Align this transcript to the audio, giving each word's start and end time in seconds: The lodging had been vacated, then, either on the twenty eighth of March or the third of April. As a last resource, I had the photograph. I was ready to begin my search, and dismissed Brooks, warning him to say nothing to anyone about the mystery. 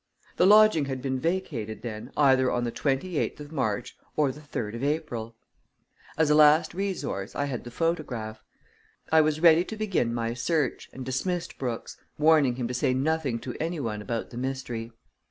The 0.37 0.47
lodging 0.47 0.85
had 0.85 0.99
been 0.99 1.19
vacated, 1.19 1.83
then, 1.83 2.11
either 2.17 2.49
on 2.49 2.63
the 2.63 2.71
twenty 2.71 3.19
eighth 3.19 3.39
of 3.39 3.51
March 3.51 3.95
or 4.15 4.31
the 4.31 4.41
third 4.41 4.73
of 4.73 4.83
April. 4.83 5.35
As 6.17 6.31
a 6.31 6.33
last 6.33 6.73
resource, 6.73 7.35
I 7.35 7.45
had 7.45 7.65
the 7.65 7.69
photograph. 7.69 8.41
I 9.11 9.21
was 9.21 9.41
ready 9.41 9.63
to 9.65 9.75
begin 9.77 10.11
my 10.11 10.33
search, 10.33 10.89
and 10.91 11.05
dismissed 11.05 11.59
Brooks, 11.59 11.97
warning 12.17 12.55
him 12.55 12.67
to 12.67 12.73
say 12.73 12.95
nothing 12.95 13.37
to 13.41 13.55
anyone 13.59 14.01
about 14.01 14.31
the 14.31 14.37
mystery. 14.37 14.91